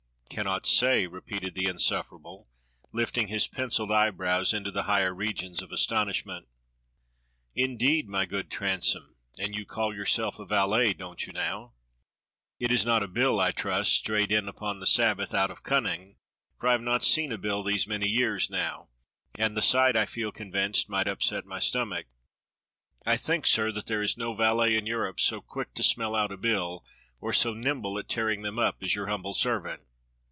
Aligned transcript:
"Cannot 0.31 0.65
say.^" 0.65 1.11
repeated 1.11 1.55
the 1.55 1.65
insufferable, 1.67 2.47
lifting 2.93 3.27
his 3.27 3.49
pencilled 3.49 3.91
eyebrows 3.91 4.53
into 4.53 4.71
the 4.71 4.83
higher 4.83 5.13
regions 5.13 5.61
of 5.61 5.73
astonish 5.73 6.25
ment. 6.25 6.47
"Indeed, 7.53 8.07
my 8.07 8.25
good 8.25 8.49
Transome— 8.49 9.17
and 9.37 9.53
you 9.53 9.65
call 9.65 9.93
yourself 9.93 10.39
a 10.39 10.45
valet, 10.45 10.93
don't 10.93 11.27
you 11.27 11.33
now? 11.33 11.73
It 12.61 12.71
is 12.71 12.85
not 12.85 13.03
a 13.03 13.09
bill, 13.09 13.41
I 13.41 13.51
trust, 13.51 13.91
strayed 13.91 14.31
in 14.31 14.47
upon 14.47 14.79
the 14.79 14.85
Sabbath 14.85 15.33
out 15.33 15.51
of 15.51 15.63
cunning, 15.63 16.15
for 16.57 16.69
I 16.69 16.71
have 16.71 16.81
not 16.81 17.03
seen 17.03 17.33
a 17.33 17.37
bill 17.37 17.61
these 17.61 17.85
many 17.85 18.07
years 18.07 18.49
now, 18.49 18.87
and 19.37 19.57
the 19.57 19.61
sight, 19.61 19.97
I 19.97 20.05
feel 20.05 20.31
convinced, 20.31 20.87
might 20.87 21.09
upset 21.09 21.45
my 21.45 21.59
stomach." 21.59 22.05
"I 23.05 23.17
think, 23.17 23.45
sir, 23.45 23.69
that 23.73 23.87
there 23.87 24.01
is 24.01 24.15
no 24.17 24.33
valet 24.33 24.77
in 24.77 24.85
Europe 24.85 25.19
so 25.19 25.41
quick 25.41 25.73
to 25.73 25.83
smell 25.83 26.15
out 26.15 26.31
a 26.31 26.37
bill 26.37 26.85
or 27.19 27.33
so 27.33 27.53
nimble 27.53 27.99
at 27.99 28.07
tearing 28.07 28.43
them 28.43 28.57
up 28.57 28.77
as 28.81 28.95
your 28.95 29.07
humble 29.07 29.33
servant." 29.33 29.87